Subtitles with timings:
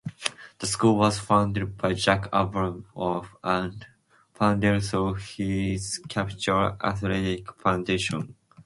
[0.57, 3.85] The school was founded by Jack Abramoff and
[4.33, 8.33] funded through his Capital Athletic Foundation.